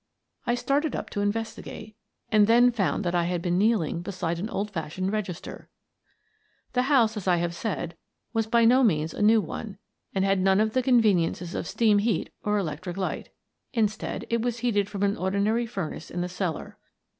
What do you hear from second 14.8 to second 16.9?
from an ordinary furnace in the cellar.